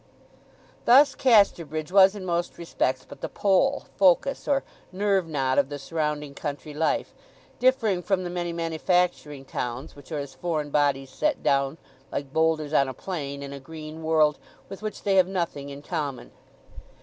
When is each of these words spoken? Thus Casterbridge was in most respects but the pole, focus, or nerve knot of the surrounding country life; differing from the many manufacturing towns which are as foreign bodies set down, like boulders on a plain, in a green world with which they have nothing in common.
Thus 0.85 1.13
Casterbridge 1.13 1.91
was 1.91 2.15
in 2.15 2.25
most 2.25 2.57
respects 2.57 3.05
but 3.07 3.21
the 3.21 3.29
pole, 3.29 3.85
focus, 3.97 4.47
or 4.47 4.63
nerve 4.91 5.27
knot 5.27 5.59
of 5.59 5.69
the 5.69 5.77
surrounding 5.77 6.33
country 6.33 6.73
life; 6.73 7.13
differing 7.59 8.01
from 8.01 8.23
the 8.23 8.31
many 8.31 8.51
manufacturing 8.51 9.45
towns 9.45 9.95
which 9.95 10.11
are 10.11 10.17
as 10.17 10.33
foreign 10.33 10.71
bodies 10.71 11.11
set 11.11 11.43
down, 11.43 11.77
like 12.11 12.33
boulders 12.33 12.73
on 12.73 12.87
a 12.89 12.95
plain, 12.95 13.43
in 13.43 13.53
a 13.53 13.59
green 13.59 14.01
world 14.01 14.39
with 14.69 14.81
which 14.81 15.03
they 15.03 15.17
have 15.17 15.27
nothing 15.27 15.69
in 15.69 15.83
common. 15.83 16.31